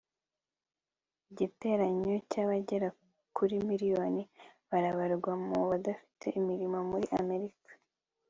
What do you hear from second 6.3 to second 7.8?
imirimo muri amerika